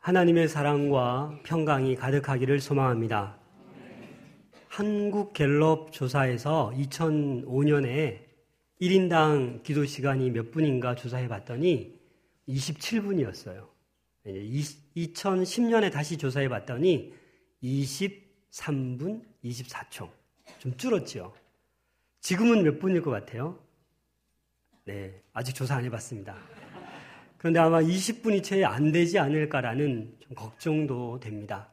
[0.00, 3.38] 하나님의 사랑과 평강이 가득하기를 소망합니다.
[4.66, 8.24] 한국 갤럽 조사에서 2005년에
[8.80, 12.00] 1인당 기도 시간이 몇 분인가 조사해 봤더니
[12.48, 13.68] 27분이었어요.
[14.96, 17.12] 2010년에 다시 조사해 봤더니
[17.62, 20.08] 23분 24초.
[20.60, 21.34] 좀 줄었죠.
[22.20, 23.58] 지금은 몇 분일 것 같아요?
[24.86, 26.59] 네, 아직 조사 안 해봤습니다.
[27.40, 31.72] 그런데 아마 20분이 채 안 되지 않을까라는 좀 걱정도 됩니다.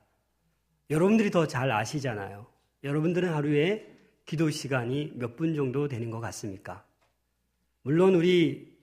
[0.89, 2.47] 여러분들이 더 잘 아시잖아요.
[2.85, 3.85] 여러분들은 하루에
[4.25, 6.85] 기도 시간이 몇 분 정도 되는 것 같습니까?
[7.81, 8.77] 물론 우리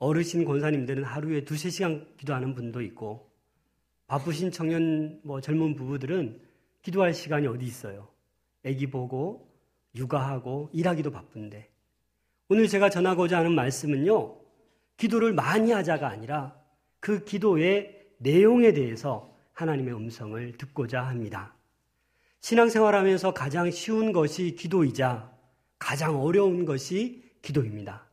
[0.00, 3.30] 어르신 권사님들은 하루에 두세 시간 기도하는 분도 있고
[4.08, 6.40] 바쁘신 청년 뭐 젊은 부부들은
[6.82, 8.08] 기도할 시간이 어디 있어요?
[8.66, 9.48] 아기 보고
[9.94, 11.68] 육아하고 일하기도 바쁜데
[12.48, 14.40] 오늘 제가 전하고자 하는 말씀은요.
[15.00, 16.54] 기도를 많이 하자가 아니라
[17.00, 21.54] 그 기도의 내용에 대해서 하나님의 음성을 듣고자 합니다.
[22.42, 25.32] 신앙생활 하면서 가장 쉬운 것이 기도이자
[25.78, 28.06] 가장 어려운 것이 기도입니다.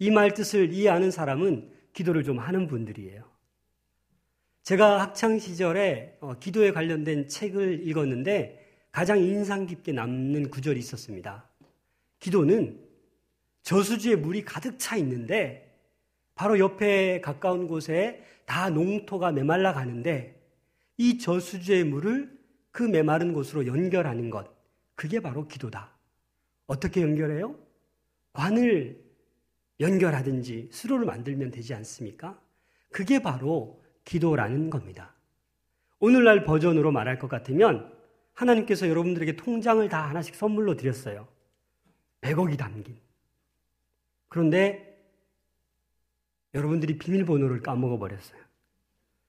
[0.00, 3.22] 이 말 뜻을 이해하는 사람은 기도를 좀 하는 분들이에요.
[4.64, 11.48] 제가 학창 시절에 어, 기도에 관련된 책을 읽었는데 가장 인상 깊게 남는 구절이 있었습니다.
[12.18, 12.80] 기도는
[13.62, 15.69] 저수지에 물이 가득 차 있는데
[16.40, 20.42] 바로 옆에 가까운 곳에 다 농토가 메말라 가는데
[20.96, 22.34] 이 저수지의 물을
[22.70, 24.48] 그 메마른 곳으로 연결하는 것.
[24.94, 25.90] 그게 바로 기도다.
[26.66, 27.58] 어떻게 연결해요?
[28.32, 29.04] 관을
[29.80, 32.40] 연결하든지 수로를 만들면 되지 않습니까?
[32.90, 35.14] 그게 바로 기도라는 겁니다.
[35.98, 37.92] 오늘날 버전으로 말할 것 같으면
[38.32, 41.28] 하나님께서 여러분들에게 통장을 다 하나씩 선물로 드렸어요.
[42.22, 42.96] 100억이 담긴.
[44.28, 44.89] 그런데
[46.54, 48.40] 여러분들이 비밀번호를 까먹어 버렸어요.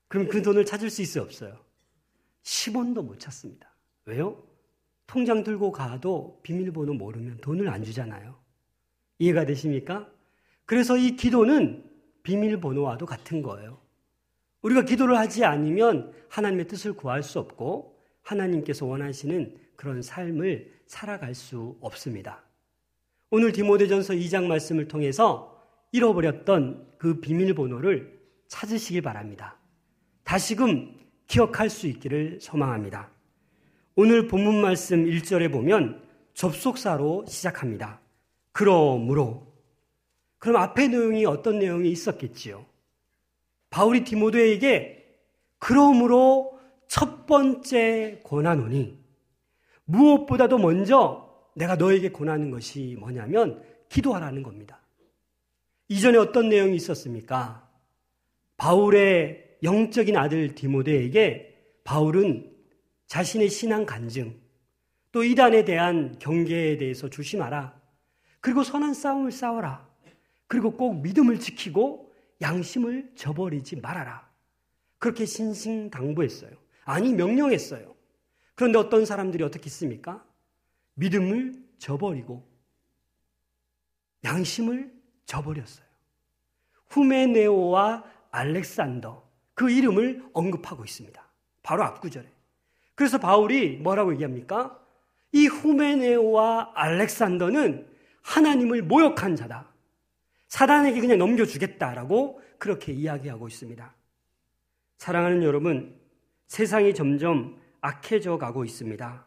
[0.08, 1.24] 그럼 그 돈을 찾을 수 있어요?
[1.24, 1.58] 없어요?
[2.42, 3.72] 10원도 못 찾습니다.
[4.04, 4.42] 왜요?
[5.06, 8.36] 통장 들고 가도 비밀번호 모르면 돈을 안 주잖아요.
[9.18, 10.10] 이해가 되십니까?
[10.64, 11.84] 그래서 이 기도는
[12.22, 13.80] 비밀번호와도 같은 거예요.
[14.62, 21.76] 우리가 기도를 하지 않으면 하나님의 뜻을 구할 수 없고 하나님께서 원하시는 그런 삶을 살아갈 수
[21.80, 22.42] 없습니다.
[23.30, 25.51] 오늘 디모데전서 2장 말씀을 통해서
[25.92, 29.56] 잃어버렸던 그 비밀번호를 찾으시길 바랍니다.
[30.24, 33.10] 다시금 기억할 수 있기를 소망합니다.
[33.94, 36.02] 오늘 본문 말씀 1절에 보면
[36.34, 38.00] 접속사로 시작합니다.
[38.52, 39.52] 그러므로.
[40.38, 42.64] 그럼 앞에 내용이 어떤 내용이 있었겠지요?
[43.70, 45.18] 바울이 디모데에게
[45.58, 48.98] 그러므로 첫 번째 권하노니
[49.84, 54.81] 무엇보다도 먼저 내가 너에게 권하는 것이 뭐냐면 기도하라는 겁니다.
[55.92, 57.68] 이전에 어떤 내용이 있었습니까?
[58.56, 61.54] 바울의 영적인 아들 디모데에게
[61.84, 62.50] 바울은
[63.08, 64.40] 자신의 신앙 간증,
[65.12, 67.78] 또 이단에 대한 경계에 대해서 조심하라.
[68.40, 69.86] 그리고 선한 싸움을 싸워라.
[70.46, 72.10] 그리고 꼭 믿음을 지키고
[72.40, 74.26] 양심을 저버리지 말아라.
[74.98, 76.52] 그렇게 신신당부했어요.
[76.84, 77.94] 아니, 명령했어요.
[78.54, 80.24] 그런데 어떤 사람들이 어떻게 했습니까?
[80.94, 82.48] 믿음을 저버리고
[84.24, 85.86] 양심을 저버렸어요.
[86.88, 89.22] 후메네오와 알렉산더
[89.54, 91.22] 그 이름을 언급하고 있습니다.
[91.62, 92.26] 바로 앞구절에.
[92.94, 94.78] 그래서 바울이 뭐라고 얘기합니까?
[95.32, 97.88] 이 후메네오와 알렉산더는
[98.22, 99.70] 하나님을 모욕한 자다.
[100.48, 103.94] 사단에게 그냥 넘겨주겠다라고 그렇게 이야기하고 있습니다.
[104.98, 105.98] 사랑하는 여러분,
[106.46, 109.26] 세상이 점점 악해져 가고 있습니다.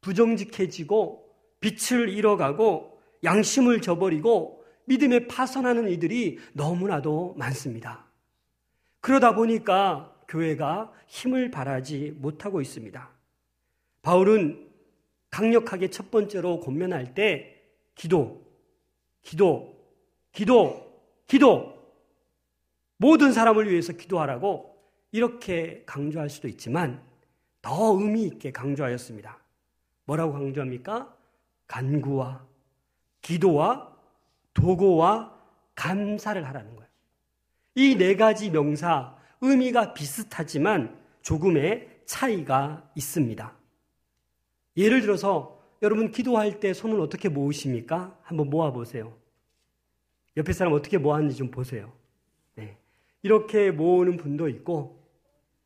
[0.00, 4.59] 부정직해지고 빛을 잃어가고 양심을 저버리고
[4.90, 8.06] 믿음에 파선하는 이들이 너무나도 많습니다.
[9.00, 13.08] 그러다 보니까 교회가 힘을 발하지 못하고 있습니다.
[14.02, 14.68] 바울은
[15.30, 17.62] 강력하게 첫 번째로 권면할 때
[17.94, 18.44] 기도,
[19.22, 19.76] 기도,
[20.32, 20.92] 기도,
[21.28, 21.72] 기도,
[22.96, 24.76] 모든 사람을 위해서 기도하라고
[25.12, 27.00] 이렇게 강조할 수도 있지만
[27.62, 29.38] 더 의미 있게 강조하였습니다.
[30.06, 31.16] 뭐라고 강조합니까?
[31.68, 32.44] 간구와
[33.22, 33.89] 기도와
[34.54, 35.38] 도고와
[35.74, 36.90] 감사를 하라는 거예요.
[37.76, 43.56] 이 네 가지 명사 의미가 비슷하지만 조금의 차이가 있습니다.
[44.76, 48.18] 예를 들어서 여러분 기도할 때 손을 어떻게 모으십니까?
[48.22, 49.16] 한번 모아 보세요.
[50.36, 51.92] 옆에 사람 어떻게 모았는지 좀 보세요.
[52.54, 52.76] 네.
[53.22, 55.00] 이렇게 모으는 분도 있고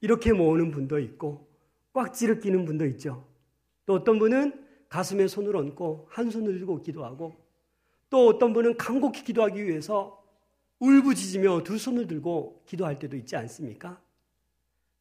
[0.00, 1.48] 이렇게 모으는 분도 있고
[1.92, 3.26] 꽉찌르 끼는 분도 있죠.
[3.86, 7.43] 또 어떤 분은 가슴에 손을 얹고 한 손을 들고 기도하고
[8.14, 10.22] 또 어떤 분은 간곡히 기도하기 위해서
[10.78, 14.00] 울부짖으며 두 손을 들고 기도할 때도 있지 않습니까?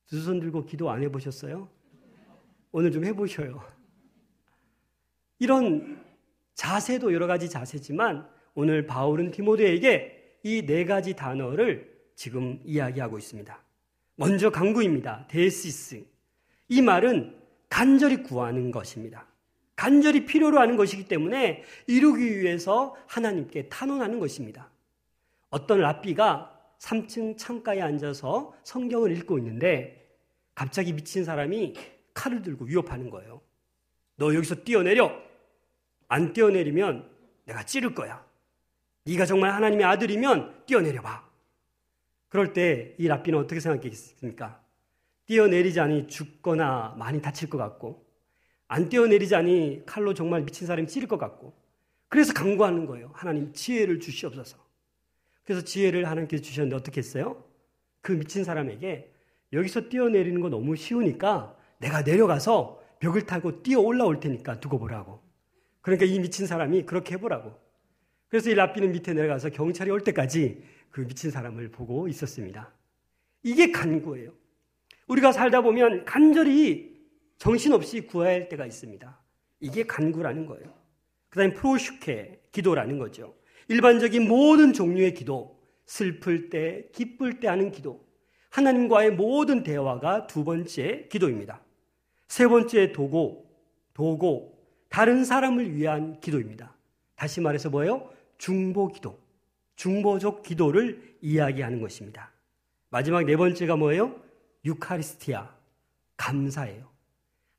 [0.08, 1.70] 두 손 들고 기도 안 해보셨어요?
[2.72, 3.64] 오늘 좀 해보셔요.
[5.38, 6.04] 이런
[6.56, 13.64] 자세도 여러 가지 자세지만 오늘 바울은 디모데에게 이 네 가지 단어를 지금 이야기하고 있습니다.
[14.16, 15.28] 먼저 강구입니다.
[15.28, 16.04] 데시스.
[16.68, 17.40] 이 말은
[17.70, 19.28] 간절히 구하는 것입니다.
[19.84, 24.72] 간절히 필요로 하는 것이기 때문에 이루기 위해서 하나님께 탄원하는 것입니다.
[25.50, 30.10] 어떤 랍비가 3층 창가에 앉아서 성경을 읽고 있는데
[30.56, 31.74] 갑자기 미친 사람이
[32.14, 33.42] 칼을 들고 위협하는 거예요.
[34.16, 35.12] 너 여기서 뛰어내려.
[36.08, 37.10] 안 뛰어내리면
[37.44, 38.26] 내가 찌를 거야.
[39.04, 41.28] 네가 정말 하나님의 아들이면 뛰어내려 봐.
[42.30, 44.64] 그럴 때 이 랍비는 어떻게 생각했습니까?
[45.26, 48.13] 뛰어내리자니 죽거나 많이 다칠 것 같고
[48.74, 51.54] 안 뛰어내리자니 칼로 정말 미친 사람이 찌를 것 같고
[52.10, 53.12] 그래서 강구하는 거예요.
[53.14, 54.58] 하나님 지혜를 주시옵소서.
[55.44, 57.44] 그래서 지혜를 하나님께서 주셨는데 어떻게 했어요?
[58.02, 59.14] 그 미친 사람에게
[59.52, 65.22] 여기서 뛰어내리는 거 너무 쉬우니까 내가 내려가서 벽을 타고 뛰어 올라올 테니까 두고 보라고.
[65.82, 67.54] 그러니까 이 미친 사람이 그렇게 해보라고.
[68.28, 72.74] 그래서 이 라삐는 밑에 내려가서 경찰이 올 때까지 그 미친 사람을 보고 있었습니다.
[73.44, 74.32] 이게 간구예요.
[75.06, 76.93] 우리가 살다 보면 간절히
[77.38, 79.20] 정신없이 구해야 할 때가 있습니다.
[79.60, 80.74] 이게 간구라는 거예요.
[81.30, 83.36] 그 다음에 프로슈케, 기도라는 거죠.
[83.68, 88.06] 일반적인 모든 종류의 기도, 슬플 때, 기쁠 때 하는 기도,
[88.50, 91.62] 하나님과의 모든 대화가 두 번째 기도입니다.
[92.28, 93.50] 세 번째 도고,
[93.94, 94.54] 도고,
[94.90, 96.76] 다른 사람을 위한 기도입니다.
[97.16, 98.12] 다시 말해서 뭐예요?
[98.38, 99.20] 중보 기도,
[99.76, 102.32] 중보적 기도를 이야기하는 것입니다.
[102.90, 104.22] 마지막 네 번째가 뭐예요?
[104.66, 105.50] 유카리스티아,
[106.16, 106.93] 감사예요.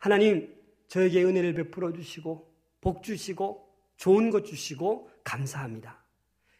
[0.05, 0.55] 하나님,
[0.89, 2.53] 저에게 은혜를 베풀어 주시고,
[2.83, 5.99] 복 주시고, 좋은 것 주시고, 감사합니다.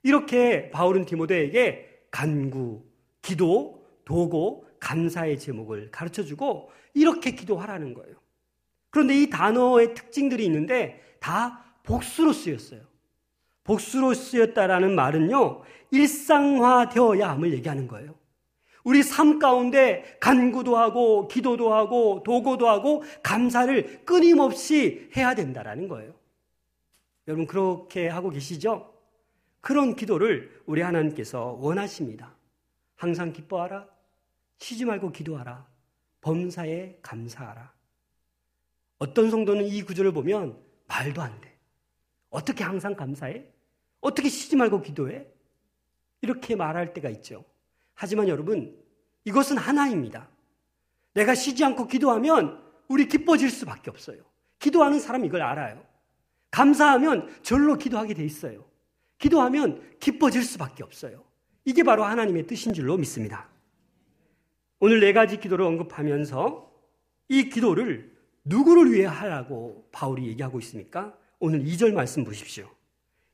[0.03, 2.83] 이렇게 바울은 디모데에게 간구,
[3.21, 8.17] 기도, 도고, 감사의 제목을 가르쳐 주고 이렇게 기도하라는 거예요.
[8.89, 12.81] 그런데 이 단어의 특징들이 있는데 다 복수로 쓰였어요.
[13.63, 15.61] 복수로 쓰였다라는 말은요,
[15.91, 18.15] 일상화되어야 함을 얘기하는 거예요.
[18.85, 26.15] 우리 삶 가운데 간구도 하고, 기도도 하고, 도고도 하고, 감사를 끊임없이 해야 된다라는 거예요.
[27.27, 28.95] 여러분, 그렇게 하고 계시죠?
[29.63, 32.37] 그런 기도를 우리 하나님께서 원하십니다.
[32.95, 33.89] 항상 기뻐하라.
[34.59, 35.67] 쉬지 말고 기도하라.
[36.21, 37.73] 범사에 감사하라.
[38.99, 41.57] 어떤 성도는 이 구절을 보면 말도 안 돼.
[42.29, 43.47] 어떻게 항상 감사해?
[44.03, 45.27] 어떻게 쉬지 말고 기도해?
[46.21, 47.45] 이렇게 말할 때가 있죠.
[47.95, 48.77] 하지만 여러분,
[49.25, 50.29] 이것은 하나입니다.
[51.15, 54.23] 내가 쉬지 않고 기도하면 우리 기뻐질 수밖에 없어요.
[54.59, 55.83] 기도하는 사람 이걸 알아요.
[56.51, 58.65] 감사하면 절로 기도하게 돼 있어요.
[59.19, 61.25] 기도하면 기뻐질 수밖에 없어요.
[61.65, 63.49] 이게 바로 하나님의 뜻인 줄로 믿습니다.
[64.81, 66.71] 오늘 네 가지 기도를 언급하면서
[67.29, 68.13] 이 기도를
[68.45, 71.17] 누구를 위해 하라고 바울이 얘기하고 있습니까?
[71.39, 72.69] 오늘 2절 말씀 보십시오.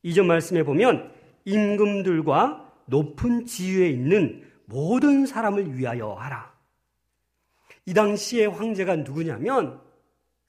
[0.05, 1.13] 2절 말씀에 보면
[1.45, 6.57] 임금들과 높은 지위에 있는 모든 사람을 위하여 하라.
[7.87, 9.83] 이 당시의 황제가 누구냐면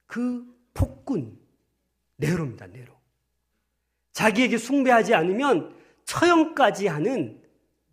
[0.06, 1.38] 그 폭군
[2.16, 2.68] 네로입니다.
[2.68, 2.92] 네로.
[4.12, 5.74] 자기에게 숭배하지 않으면
[6.04, 7.42] 처형까지 하는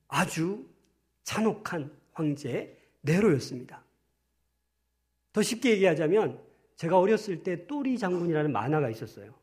[0.07, 0.65] 아주
[1.23, 3.83] 잔혹한 황제 네로였습니다.
[5.33, 6.41] 더 쉽게 얘기하자면
[6.75, 9.33] 제가 어렸을 때 또리 장군이라는 만화가 있었어요.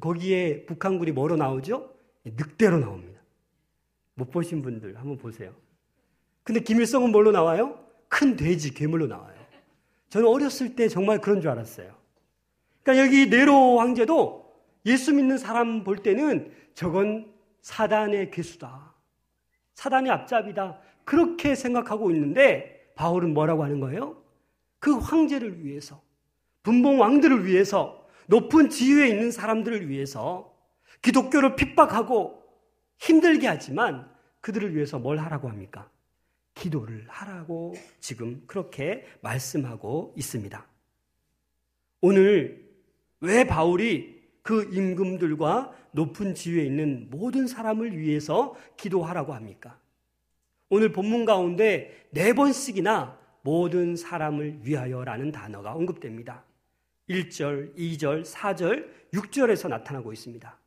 [0.00, 1.94] 거기에 북한군이 뭐로 나오죠?
[2.24, 3.20] 늑대로 나옵니다.
[4.14, 5.54] 못 보신 분들 한번 보세요.
[6.44, 7.80] 근데 김일성은 뭘로 나와요?
[8.08, 9.34] 큰 돼지, 괴물로 나와요.
[10.10, 11.92] 저는 어렸을 때 정말 그런 줄 알았어요.
[12.82, 14.54] 그러니까 여기 네로 황제도
[14.86, 17.32] 예수 믿는 사람 볼 때는 저건
[17.62, 18.94] 사단의 괴수다.
[19.74, 20.78] 사단의 앞잡이다.
[21.04, 24.22] 그렇게 생각하고 있는데 바울은 뭐라고 하는 거예요?
[24.78, 26.02] 그 황제를 위해서,
[26.62, 30.54] 분봉 왕들을 위해서, 높은 지위에 있는 사람들을 위해서
[31.02, 32.42] 기독교를 핍박하고
[32.98, 34.10] 힘들게 하지만
[34.40, 35.88] 그들을 위해서 뭘 하라고 합니까?
[36.54, 40.66] 기도를 하라고 지금 그렇게 말씀하고 있습니다.
[42.00, 42.64] 오늘
[43.20, 49.78] 왜 바울이 그 임금들과 높은 지위에 있는 모든 사람을 위해서 기도하라고 합니까?
[50.68, 56.44] 오늘 본문 가운데 네 번씩이나 모든 사람을 위하여라는 단어가 언급됩니다.
[57.08, 60.58] 1절, 2절, 4절, 6절에서 나타나고 있습니다.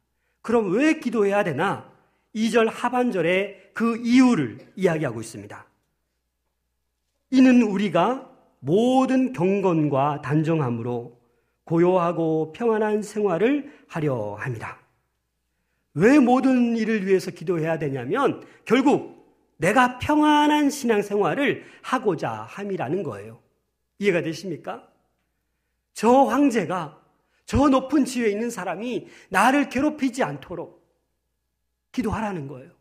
[0.41, 1.91] 그럼 왜 기도해야 되나?
[2.35, 5.65] 2절 하반절에 그 이유를 이야기하고 있습니다.
[7.29, 8.29] 이는 우리가
[8.59, 11.17] 모든 경건과 단정함으로
[11.65, 14.79] 고요하고 평안한 생활을 하려 합니다.
[15.93, 19.17] 왜 모든 일을 위해서 기도해야 되냐면 결국
[19.57, 23.41] 내가 평안한 신앙 생활을 하고자 함이라는 거예요.
[23.99, 24.87] 이해가 되십니까?
[25.93, 27.01] 저 황제가
[27.45, 30.85] 저 높은 지위에 있는 사람이 나를 괴롭히지 않도록
[31.91, 32.71] 기도하라는 거예요.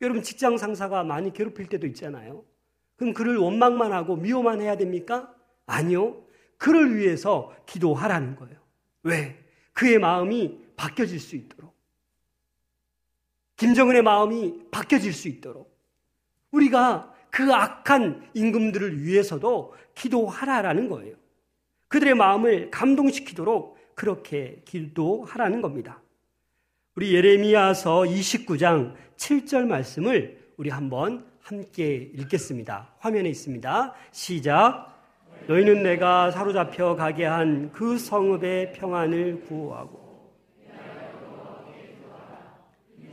[0.00, 2.44] 여러분 직장 상사가 많이 괴롭힐 때도 있잖아요.
[2.96, 5.32] 그럼 그를 원망만 하고 미워만 해야 됩니까?
[5.66, 6.22] 아니요.
[6.58, 8.56] 그를 위해서 기도하라는 거예요.
[9.02, 9.38] 왜?
[9.72, 11.76] 그의 마음이 바뀌어질 수 있도록.
[13.56, 15.76] 김정은의 마음이 바뀌어질 수 있도록.
[16.50, 21.16] 우리가 그 악한 임금들을 위해서도 기도하라라는 거예요.
[21.88, 26.00] 그들의 마음을 감동시키도록 그렇게 기도하라는 겁니다.
[26.94, 32.88] 우리 예레미야서 29장 7절 말씀을 우리 한번 함께 읽겠습니다.
[32.98, 33.94] 화면에 있습니다.
[34.10, 34.92] 시작.
[35.46, 40.34] 너희는 내가 사로잡혀 가게 한 그 성읍의 평안을 구하고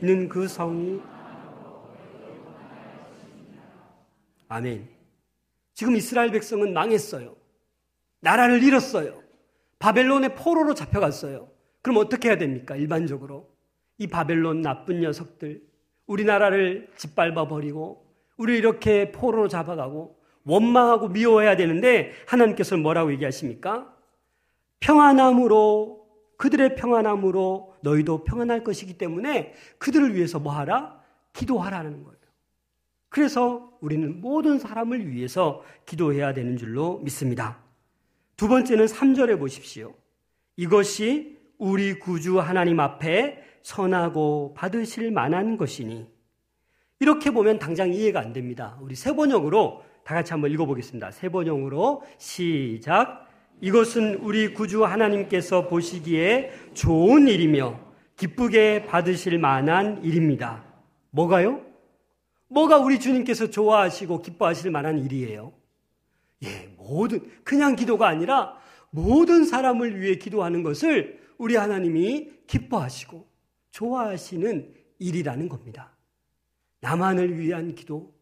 [0.02, 1.00] 이는 그 성이
[4.48, 4.88] 아멘.
[5.72, 7.36] 지금 이스라엘 백성은 망했어요.
[8.20, 9.22] 나라를 잃었어요.
[9.78, 11.48] 바벨론의 포로로 잡혀갔어요.
[11.82, 12.74] 그럼 어떻게 해야 됩니까?
[12.74, 13.48] 일반적으로.
[13.98, 15.62] 이 바벨론 나쁜 녀석들,
[16.06, 18.03] 우리나라를 짓밟아 버리고,
[18.36, 23.94] 우리 이렇게 포로로 잡아가고, 원망하고 미워해야 되는데, 하나님께서는 뭐라고 얘기하십니까?
[24.80, 26.04] 평안함으로,
[26.36, 31.00] 그들의 평안함으로 너희도 평안할 것이기 때문에 그들을 위해서 뭐 하라?
[31.32, 32.14] 기도하라는 거예요.
[33.08, 37.58] 그래서 우리는 모든 사람을 위해서 기도해야 되는 줄로 믿습니다.
[38.36, 39.94] 두 번째는 3절에 보십시오.
[40.56, 46.08] 이것이 우리 구주 하나님 앞에 선하고 받으실 만한 것이니.
[47.00, 48.78] 이렇게 보면 당장 이해가 안 됩니다.
[48.80, 51.10] 우리 세 번역으로 다 같이 한번 읽어보겠습니다.
[51.10, 53.28] 세 번역으로 시작.
[53.60, 57.80] 이것은 우리 구주 하나님께서 보시기에 좋은 일이며
[58.16, 60.64] 기쁘게 받으실 만한 일입니다.
[61.10, 61.62] 뭐가요?
[62.48, 65.52] 뭐가 우리 주님께서 좋아하시고 기뻐하실 만한 일이에요?
[66.44, 68.56] 예, 모든, 그냥 기도가 아니라
[68.90, 73.26] 모든 사람을 위해 기도하는 것을 우리 하나님이 기뻐하시고
[73.70, 75.96] 좋아하시는 일이라는 겁니다.
[76.84, 78.12] 나만을 위한 기도,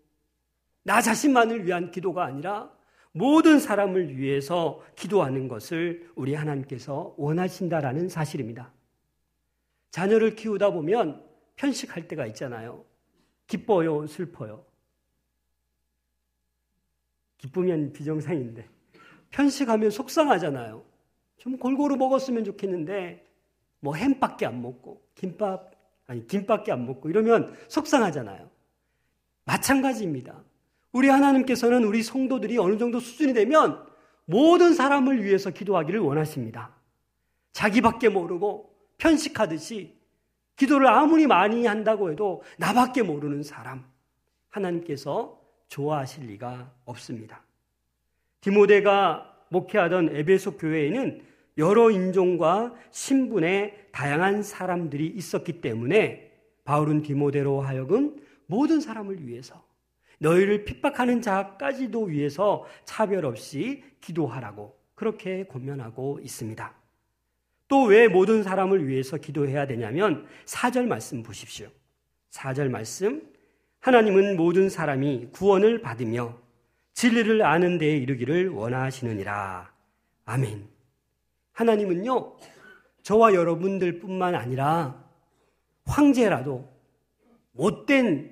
[0.84, 2.72] 나 자신만을 위한 기도가 아니라
[3.10, 8.72] 모든 사람을 위해서 기도하는 것을 우리 하나님께서 원하신다라는 사실입니다.
[9.90, 11.26] 자녀를 키우다 보면
[11.56, 12.84] 편식할 때가 있잖아요.
[13.48, 14.64] 기뻐요, 슬퍼요.
[17.38, 18.68] 기쁘면 비정상인데
[19.30, 20.84] 편식하면 속상하잖아요.
[21.36, 23.26] 좀 골고루 먹었으면 좋겠는데
[23.80, 25.72] 뭐 햄밖에 안 먹고 김밥
[26.06, 28.51] 아니 김밖에 안 먹고 이러면 속상하잖아요.
[29.44, 30.42] 마찬가지입니다.
[30.92, 33.84] 우리 하나님께서는 우리 성도들이 어느 정도 수준이 되면
[34.24, 36.74] 모든 사람을 위해서 기도하기를 원하십니다.
[37.52, 39.96] 자기밖에 모르고 편식하듯이
[40.56, 43.84] 기도를 아무리 많이 한다고 해도 나밖에 모르는 사람
[44.50, 47.42] 하나님께서 좋아하실 리가 없습니다.
[48.42, 51.22] 디모데가 목회하던 에베소 교회에는
[51.58, 56.30] 여러 인종과 신분의 다양한 사람들이 있었기 때문에
[56.64, 58.21] 바울은 디모데로 하여금
[58.52, 59.64] 모든 사람을 위해서
[60.18, 66.74] 너희를 핍박하는 자까지도 위해서 차별 없이 기도하라고 그렇게 권면하고 있습니다.
[67.68, 71.70] 또 왜 모든 사람을 위해서 기도해야 되냐면 4절 말씀 보십시오.
[72.30, 73.26] 4절 말씀
[73.80, 76.38] 하나님은 모든 사람이 구원을 받으며
[76.92, 79.72] 진리를 아는 데에 이르기를 원하시느니라.
[80.26, 80.68] 아멘.
[81.52, 82.36] 하나님은요,
[83.02, 85.02] 저와 여러분들 뿐만 아니라
[85.86, 86.70] 황제라도
[87.52, 88.31] 못된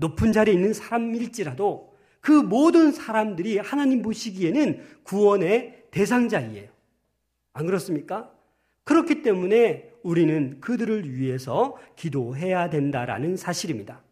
[0.00, 6.68] 높은 자리에 있는 사람일지라도 그 모든 사람들이 하나님 보시기에는 구원의 대상자이에요.
[7.52, 8.32] 안 그렇습니까?
[8.84, 14.02] 그렇기 때문에 우리는 그들을 위해서 기도해야 된다라는 사실입니다.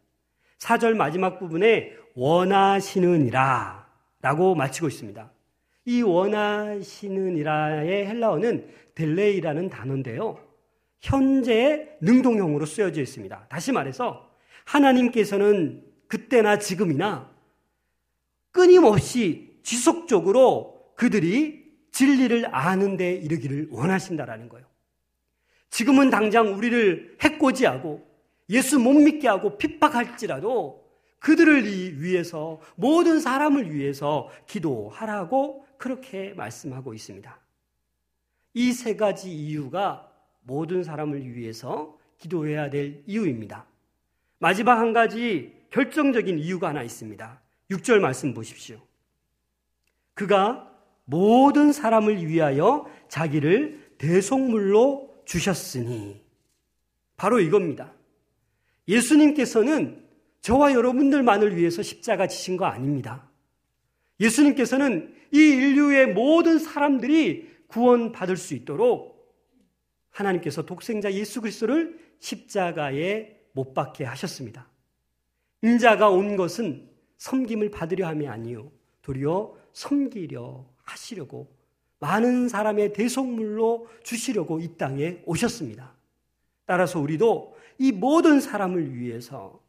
[0.58, 3.88] 4절 마지막 부분에 원하시느니라
[4.20, 5.30] 라고 마치고 있습니다.
[5.86, 10.38] 이 원하시느니라의 헬라어는 델레이라는 단어인데요.
[11.00, 13.46] 현재의 능동형으로 쓰여져 있습니다.
[13.48, 14.27] 다시 말해서
[14.68, 17.30] 하나님께서는 그때나 지금이나
[18.50, 24.66] 끊임없이 지속적으로 그들이 진리를 아는 데 이르기를 원하신다라는 거예요.
[25.70, 28.06] 지금은 당장 우리를 해코지하고
[28.50, 30.86] 예수 못 믿게 하고 핍박할지라도
[31.18, 37.40] 그들을 위해서 모든 사람을 위해서 기도하라고 그렇게 말씀하고 있습니다.
[38.54, 40.10] 이 세 가지 이유가
[40.42, 43.66] 모든 사람을 위해서 기도해야 될 이유입니다.
[44.38, 47.40] 마지막 한 가지 결정적인 이유가 하나 있습니다.
[47.70, 48.80] 6절 말씀 보십시오.
[50.14, 50.72] 그가
[51.04, 56.22] 모든 사람을 위하여 자기를 대속물로 주셨으니
[57.16, 57.92] 바로 이겁니다.
[58.86, 60.04] 예수님께서는
[60.40, 63.28] 저와 여러분들만을 위해서 십자가 지신 거 아닙니다.
[64.20, 69.18] 예수님께서는 이 인류의 모든 사람들이 구원받을 수 있도록
[70.10, 74.68] 하나님께서 독생자 예수 그리스도를 십자가에 못 박게 하셨습니다.
[75.62, 78.70] 인자가 온 것은 섬김을 받으려 함이 아니요
[79.02, 81.52] 도리어 섬기려 하시려고
[82.00, 85.92] 많은 사람의 대속물로 주시려고 이 땅에 오셨습니다.
[86.64, 89.60] 따라서 우리도 이 모든 사람을 위해서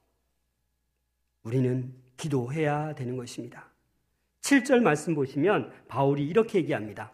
[1.44, 3.70] 우리는 기도해야 되는 것입니다.
[4.42, 7.12] 7절 말씀 보시면 바울이 이렇게 얘기합니다.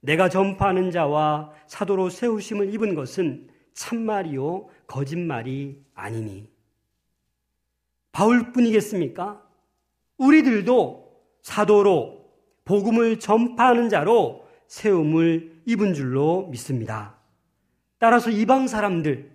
[0.00, 6.50] 내가 전파하는 자와 사도로 세우심을 입은 것은 참말이요 거짓말이 아니니.
[8.10, 9.40] 바울뿐이겠습니까?
[10.16, 12.28] 우리들도 사도로
[12.64, 17.16] 복음을 전파하는 자로 세움을 입은 줄로 믿습니다.
[17.98, 19.30] 따라서 이방 사람들,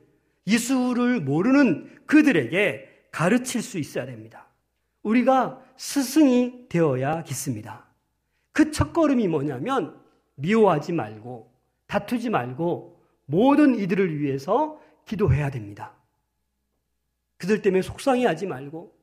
[0.46, 4.48] 예수를 모르는 그들에게 가르칠 수 있어야 됩니다.
[5.04, 7.86] 우리가 스승이 되어야겠습니다.
[8.52, 9.98] 그 첫걸음이 뭐냐면
[10.36, 11.50] 미워하지 말고
[11.88, 12.93] 다투지 말고
[13.26, 15.94] 모든 이들을 위해서 기도해야 됩니다.
[17.38, 18.96] 그들 때문에 속상해하지 말고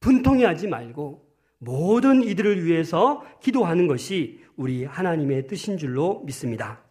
[0.00, 6.82] 분통해하지 말고 모든 이들을 위해서 기도하는 것이 우리 하나님의 뜻인 줄로 믿습니다.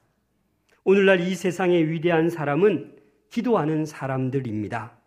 [0.84, 2.96] 오늘날 이 세상의 위대한 사람은
[3.30, 4.98] 기도하는 사람들입니다.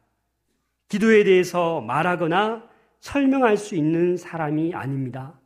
[0.89, 2.69] 기도에 대해서 말하거나
[3.01, 5.39] 설명할 수 있는 사람이 아닙니다.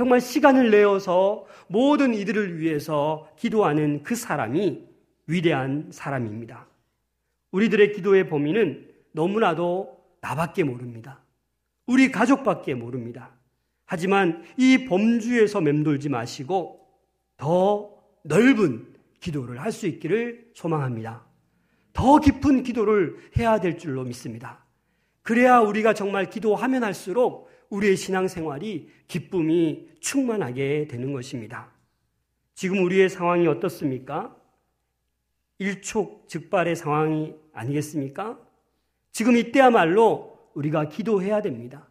[0.00, 4.82] 정말 시간을 내어서 모든 이들을 위해서 기도하는 그 사람이
[5.26, 6.66] 위대한 사람입니다.
[7.50, 11.20] 우리들의 기도의 범위는 너무나도 나밖에 모릅니다.
[11.84, 13.32] 우리 가족밖에 모릅니다.
[13.84, 16.80] 하지만 이 범주에서 맴돌지 마시고
[17.36, 17.90] 더
[18.22, 21.26] 넓은 기도를 할 수 있기를 소망합니다.
[21.92, 24.64] 더 깊은 기도를 해야 될 줄로 믿습니다.
[25.20, 31.72] 그래야 우리가 정말 기도하면 할수록 우리의 신앙생활이 기쁨이 충만하게 되는 것입니다.
[32.54, 34.36] 지금 우리의 상황이 어떻습니까?
[35.58, 38.38] 일촉즉발의 상황이 아니겠습니까?
[39.12, 41.88] 지금 이때야말로 우리가 기도해야 됩니다.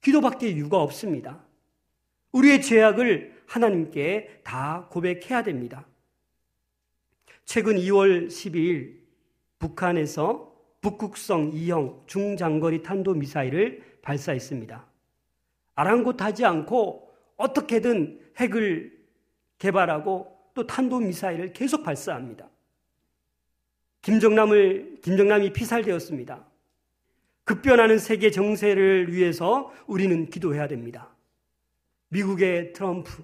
[0.00, 1.44] 기도밖에 이유가 없습니다.
[2.32, 5.86] 우리의 죄악을 하나님께 다 고백해야 됩니다.
[7.44, 8.98] 최근 2월 12일
[9.58, 14.86] 북한에서 북극성 2형 중장거리 탄도미사일을 발사했습니다.
[15.78, 18.98] 아랑곳하지 않고 어떻게든 핵을
[19.58, 22.48] 개발하고 또 탄도미사일을 계속 발사합니다.
[24.02, 26.44] 김정남을, 김정남이 피살되었습니다.
[27.44, 31.14] 급변하는 세계 정세를 위해서 우리는 기도해야 됩니다.
[32.08, 33.22] 미국의 트럼프,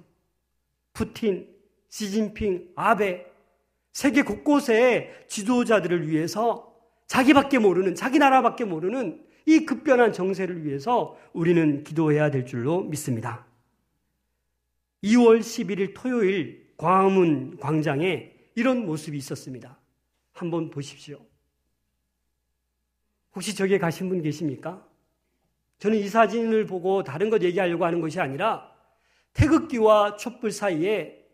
[0.93, 1.49] 푸틴,
[1.89, 3.27] 시진핑, 아베,
[3.93, 6.73] 세계 곳곳의 지도자들을 위해서
[7.09, 13.47] 자기밖에 모르는, 자기 나라밖에 모르는 이 급변한 정세를 위해서 우리는 기도해야 될 줄로 믿습니다.
[15.03, 19.79] 2월 11일 토요일 광화문 광장에 이런 모습이 있었습니다.
[20.33, 21.21] 한번 보십시오.
[23.35, 24.87] 혹시 저기에 가신 분 계십니까?
[25.79, 28.73] 저는 이 사진을 보고 다른 것 얘기하려고 하는 것이 아니라
[29.35, 31.25] 태극기와 촛불 사이에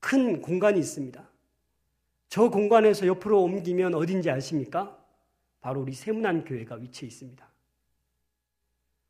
[0.00, 1.28] 큰 공간이 있습니다.
[2.28, 4.97] 저 공간에서 옆으로 옮기면 어딘지 아십니까?
[5.60, 7.46] 바로 우리 세문안 교회가 위치해 있습니다.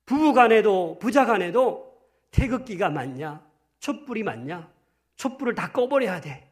[0.07, 1.99] 부부 간에도 부자 간에도
[2.31, 3.47] 태극기가 맞냐?
[3.81, 4.71] 촛불이 맞냐?
[5.17, 6.51] 촛불을 다 꺼버려야 돼.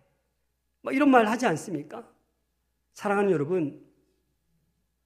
[0.82, 2.06] 뭐 이런 말 하지 않습니까?
[2.92, 3.84] 사랑하는 여러분,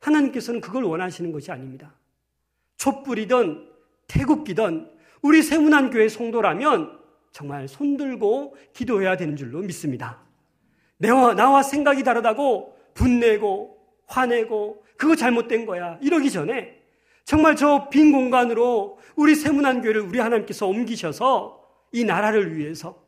[0.00, 1.94] 하나님께서는 그걸 원하시는 것이 아닙니다.
[2.76, 3.70] 촛불이든
[4.08, 4.90] 태국기든
[5.22, 6.98] 우리 세문안 교회 성도라면
[7.32, 10.22] 정말 손들고 기도해야 되는 줄로 믿습니다.
[10.96, 13.79] 내와 나와 생각이 다르다고 분내고
[14.10, 16.78] 화내고 그거 잘못된 거야 이러기 전에
[17.24, 23.06] 정말 저 빈 공간으로 우리 세문안 교회를 우리 하나님께서 옮기셔서 이 나라를 위해서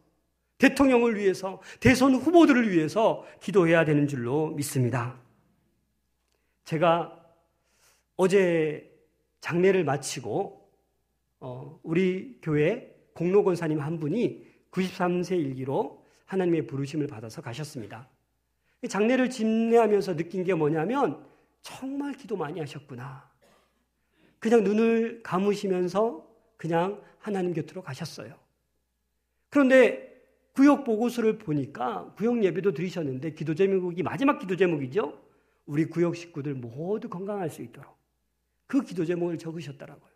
[0.58, 5.20] 대통령을 위해서 대선 후보들을 위해서 기도해야 되는 줄로 믿습니다.
[6.64, 7.18] 제가
[8.16, 8.88] 어제
[9.40, 10.70] 장례를 마치고
[11.40, 18.08] 어, 우리 교회 공로 권사님 한 분이 93세 일기로 하나님의 부르심을 받아서 가셨습니다.
[18.88, 21.24] 장례를 집례하면서 느낀 게 뭐냐면
[21.60, 23.30] 정말 기도 많이 하셨구나.
[24.38, 28.34] 그냥 눈을 감으시면서 그냥 하나님 곁으로 가셨어요.
[29.48, 30.12] 그런데
[30.52, 35.22] 구역 보고서를 보니까 구역 예배도 드리셨는데 기도 제목이 마지막 기도 제목이죠.
[35.66, 37.96] 우리 구역 식구들 모두 건강할 수 있도록
[38.66, 40.10] 그 기도 제목을 적으셨더라고요.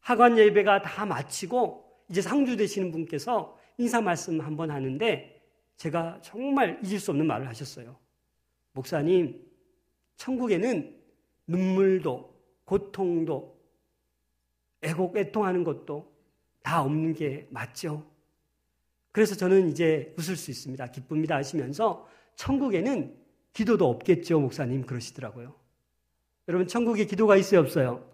[0.00, 5.39] 하관 예배가 다 마치고 이제 상주 되시는 분께서 인사 말씀 한번 하는데
[5.80, 7.96] 제가 정말 잊을 수 없는 말을 하셨어요.
[8.72, 9.42] 목사님,
[10.16, 10.94] 천국에는
[11.46, 13.58] 눈물도 고통도
[14.82, 16.14] 애곡 애통하는 것도
[16.62, 18.06] 다 없는 게 맞죠.
[19.10, 20.86] 그래서 저는 이제 웃을 수 있습니다.
[20.88, 23.16] 기쁩니다 하시면서 천국에는
[23.54, 25.54] 기도도 없겠죠, 목사님 그러시더라고요.
[26.48, 28.06] 여러분 천국에 기도가 있어요, 없어요?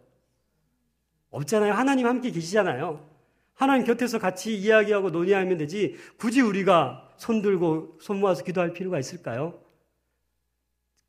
[1.30, 1.72] 없잖아요.
[1.72, 3.15] 하나님 함께 계시잖아요.
[3.56, 9.58] 하나님 곁에서 같이 이야기하고 논의하면 되지 굳이 우리가 손 들고 손 모아서 기도할 필요가 있을까요?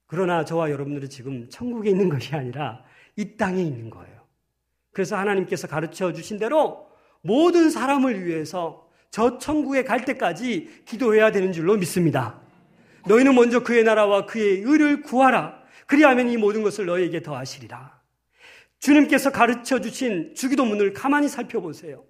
[0.08, 2.84] 그러나 저와 여러분들은 지금 천국에 있는 것이 아니라
[3.18, 4.22] 이 땅에 있는 거예요.
[4.94, 6.88] 그래서 하나님께서 가르쳐 주신 대로
[7.22, 12.40] 모든 사람을 위해서 저 천국에 갈 때까지 기도해야 되는 줄로 믿습니다.
[13.08, 15.62] 너희는 먼저 그의 나라와 그의 의를 구하라.
[15.86, 18.00] 그리하면 이 모든 것을 너희에게 더하시리라.
[18.80, 22.06] 주님께서 가르쳐 주신 주기도문을 가만히 살펴보세요.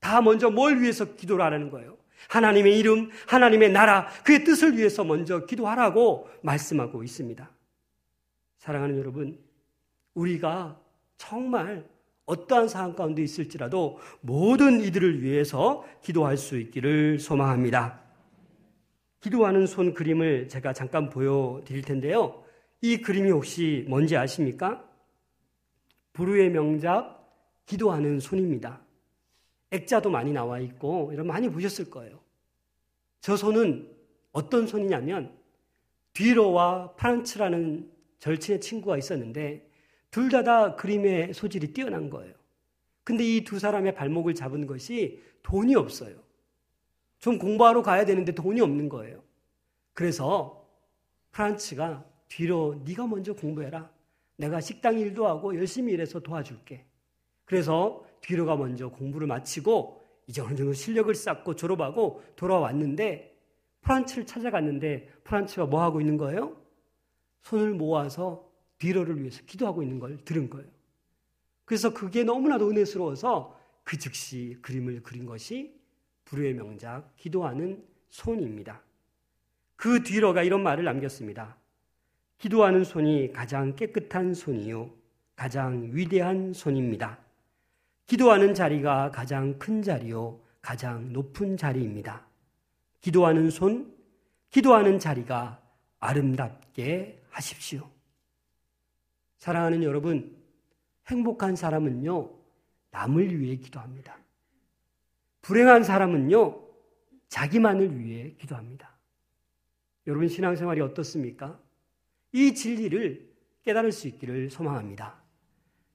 [0.00, 1.96] 다 먼저 뭘 위해서 기도를 하라는 거예요?
[2.28, 7.50] 하나님의 이름, 하나님의 나라, 그의 뜻을 위해서 먼저 기도하라고 말씀하고 있습니다.
[8.58, 9.38] 사랑하는 여러분,
[10.14, 10.78] 우리가
[11.16, 11.84] 정말
[12.26, 18.00] 어떠한 상황 가운데 있을지라도 모든 이들을 위해서 기도할 수 있기를 소망합니다.
[19.20, 22.44] 기도하는 손 그림을 제가 잠깐 보여드릴 텐데요.
[22.80, 24.84] 이 그림이 혹시 뭔지 아십니까?
[26.12, 27.18] 부르의 명작,
[27.66, 28.80] 기도하는 손입니다.
[29.70, 32.20] 액자도 많이 나와 있고 이런 많이 보셨을 거예요.
[33.20, 33.90] 저 손은
[34.32, 35.36] 어떤 손이냐면
[36.12, 39.68] 뒤로와 프란츠라는 절친의 친구가 있었는데
[40.10, 42.34] 둘 다 다 그림의 소질이 뛰어난 거예요.
[43.04, 46.16] 근데 이 두 사람의 발목을 잡은 것이 돈이 없어요.
[47.18, 49.22] 좀 공부하러 가야 되는데 돈이 없는 거예요.
[49.92, 50.66] 그래서
[51.32, 53.90] 프란츠가 뒤로 네가 먼저 공부해라.
[54.36, 56.84] 내가 식당 일도 하고 열심히 일해서 도와줄게.
[57.44, 63.36] 그래서 뒤로가 먼저 공부를 마치고 이제 어느 정도 실력을 쌓고 졸업하고 돌아왔는데
[63.82, 66.56] 프란츠를 찾아갔는데 프란츠가 뭐 하고 있는 거예요?
[67.42, 70.68] 손을 모아서 뒤로를 위해서 기도하고 있는 걸 들은 거예요.
[71.64, 75.74] 그래서 그게 너무나도 은혜스러워서 그 즉시 그림을 그린 것이
[76.24, 78.82] 불후의 명작 기도하는 손입니다.
[79.76, 81.56] 그 뒤로가 이런 말을 남겼습니다.
[82.38, 84.90] 기도하는 손이 가장 깨끗한 손이요.
[85.36, 87.18] 가장 위대한 손입니다.
[88.10, 92.26] 기도하는 자리가 가장 큰 자리요, 가장 높은 자리입니다.
[93.00, 93.94] 기도하는 손,
[94.50, 95.62] 기도하는 자리가
[96.00, 97.88] 아름답게 하십시오.
[99.38, 100.36] 사랑하는 여러분,
[101.06, 102.32] 행복한 사람은요,
[102.90, 104.18] 남을 위해 기도합니다.
[105.42, 106.64] 불행한 사람은요,
[107.28, 108.90] 자기만을 위해 기도합니다.
[110.08, 111.60] 여러분 신앙생활이 어떻습니까?
[112.32, 113.30] 이 진리를
[113.62, 115.22] 깨달을 수 있기를 소망합니다.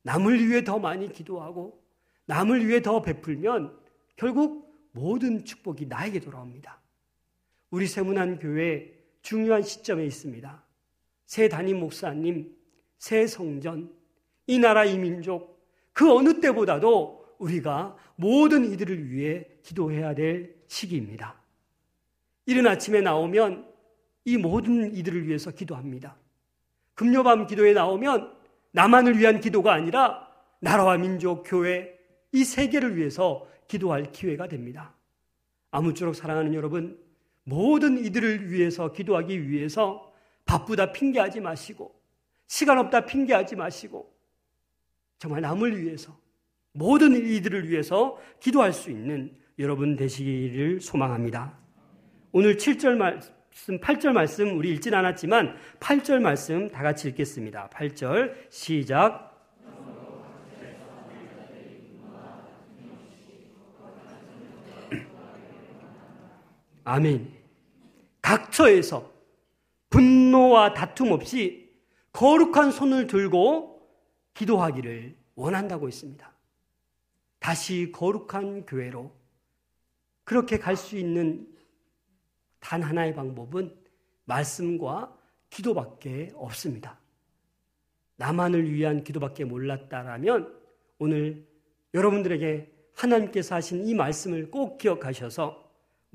[0.04, 1.85] 남을 위해 더 많이 기도하고
[2.25, 3.77] 남을 위해 더 베풀면
[4.15, 6.79] 결국 모든 축복이 나에게 돌아옵니다.
[7.69, 10.63] 우리 세문안 교회 중요한 시점에 있습니다.
[11.25, 12.55] 새 담임 목사님,
[12.97, 13.91] 새 성전,
[14.47, 15.55] 이 나라 이 민족
[15.93, 21.35] 그 어느 때보다도 우리가 모든 이들을 위해 기도해야 될 시기입니다.
[22.45, 23.67] 이른 아침에 나오면
[24.25, 26.17] 이 모든 이들을 위해서 기도합니다.
[26.93, 28.33] 금요밤 기도에 나오면
[28.71, 30.27] 나만을 위한 기도가 아니라
[30.59, 31.94] 나라와 민족, 교회,
[32.31, 34.95] 이 세계를 위해서 기도할 기회가 됩니다.
[35.71, 36.99] 아무쪼록 사랑하는 여러분,
[37.43, 40.13] 모든 이들을 위해서 기도하기 위해서
[40.45, 41.93] 바쁘다 핑계하지 마시고,
[42.47, 44.13] 시간 없다 핑계하지 마시고,
[45.17, 46.17] 정말 남을 위해서,
[46.71, 51.57] 모든 이들을 위해서 기도할 수 있는 여러분 되시기를 소망합니다.
[52.31, 57.69] 오늘 7절 말씀, 8절 말씀 우리 읽진 않았지만 8절 말씀 다 같이 읽겠습니다.
[57.69, 59.35] 8절 시작.
[66.86, 67.34] 아멘.
[68.21, 69.12] 각처에서
[69.89, 71.69] 분노와 다툼 없이
[72.12, 73.82] 거룩한 손을 들고
[74.34, 76.32] 기도하기를 원한다고 했습니다.
[77.39, 79.12] 다시 거룩한 교회로
[80.24, 81.48] 그렇게 갈 수 있는
[82.60, 83.76] 단 하나의 방법은
[84.26, 85.15] 말씀과
[85.50, 87.00] 기도밖에 없습니다.
[88.17, 90.56] 나만을 위한 기도밖에 몰랐다라면
[91.00, 91.48] 오늘
[91.93, 95.64] 여러분들에게 하나님께서 하신 이 말씀을 꼭 기억하셔서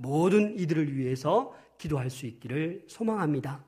[0.01, 3.63] 모든 이들을 위해서 기도할 수 있기를 소망합니다.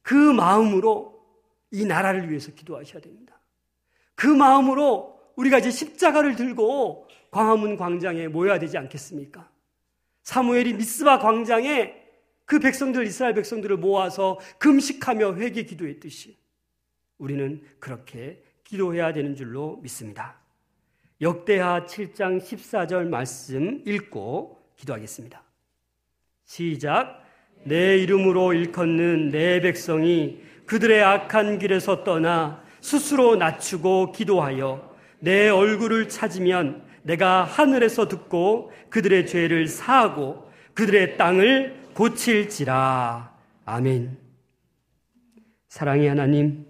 [0.00, 1.22] 그 마음으로
[1.70, 3.38] 이 나라를 위해서 기도하셔야 됩니다.
[4.14, 9.50] 그 마음으로 우리가 이제 십자가를 들고 광화문 광장에 모여야 되지 않겠습니까?
[10.22, 11.94] 사무엘이 미스바 광장에
[12.46, 16.38] 그 백성들 이스라엘 백성들을 모아서 금식하며 회개 기도했듯이
[17.18, 20.40] 우리는 그렇게 기도해야 되는 줄로 믿습니다.
[21.20, 25.42] 역대하 7장 14절 말씀 읽고 기도하겠습니다.
[26.44, 27.22] 시작.
[27.64, 36.86] 내 이름으로 일컫는 내 백성이 그들의 악한 길에서 떠나 스스로 낮추고 기도하여 내 얼굴을 찾으면
[37.02, 43.36] 내가 하늘에서 듣고 그들의 죄를 사하고 그들의 땅을 고칠지라.
[43.64, 44.16] 아멘.
[45.68, 46.66] 사랑의 하나님,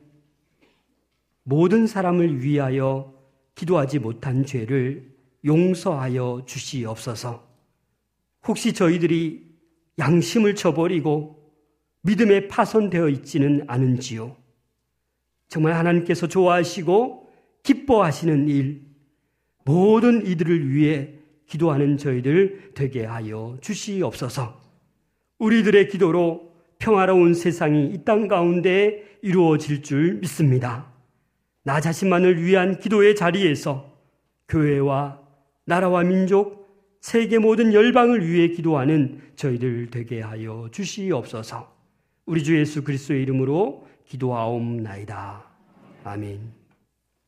[1.42, 3.14] 모든 사람을 위하여
[3.55, 5.11] 기도하지 못한 죄를
[5.44, 7.47] 용서하여 주시옵소서.
[8.48, 9.46] 혹시 저희들이
[9.98, 11.52] 양심을 쳐버리고
[12.02, 14.37] 믿음에 파손되어 있지는 않은지요?
[15.48, 17.28] 정말 하나님께서 좋아하시고
[17.62, 18.82] 기뻐하시는 일,
[19.64, 21.14] 모든 이들을 위해
[21.46, 24.61] 기도하는 저희들 되게 하여 주시옵소서.
[25.38, 30.92] 우리들의 기도로 평화로운 세상이 이 땅 가운데 이루어질 줄 믿습니다.
[31.64, 33.92] 나 자신만을 위한 기도의 자리에서
[34.48, 35.20] 교회와
[35.64, 36.67] 나라와 민족,
[37.00, 41.72] 세계 모든 열방을 위해 기도하는 저희들 되게 하여 주시옵소서.
[42.26, 45.44] 우리 주 예수 그리스도의 이름으로 기도하옵나이다.
[46.04, 46.58] 아멘.